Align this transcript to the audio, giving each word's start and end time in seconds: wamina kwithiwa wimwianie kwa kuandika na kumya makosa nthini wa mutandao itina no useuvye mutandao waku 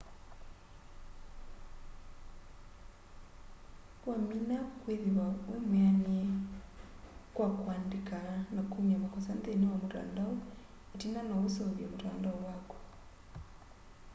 wamina 4.07 4.57
kwithiwa 4.81 5.25
wimwianie 5.49 6.23
kwa 7.35 7.47
kuandika 7.59 8.19
na 8.55 8.61
kumya 8.71 8.97
makosa 9.03 9.31
nthini 9.39 9.65
wa 9.71 9.77
mutandao 9.81 10.33
itina 10.95 11.19
no 11.29 11.35
useuvye 11.47 11.85
mutandao 11.91 12.37
waku 12.47 12.75